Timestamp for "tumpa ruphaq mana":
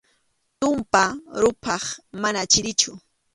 0.59-2.41